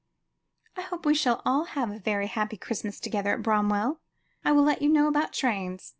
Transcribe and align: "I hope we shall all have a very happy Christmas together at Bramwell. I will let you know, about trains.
"I 0.75 0.81
hope 0.81 1.05
we 1.05 1.13
shall 1.13 1.43
all 1.45 1.65
have 1.77 1.91
a 1.91 1.99
very 1.99 2.25
happy 2.25 2.57
Christmas 2.57 2.99
together 2.99 3.33
at 3.35 3.43
Bramwell. 3.43 3.99
I 4.43 4.51
will 4.51 4.63
let 4.63 4.81
you 4.81 4.89
know, 4.89 5.07
about 5.07 5.31
trains. 5.31 5.89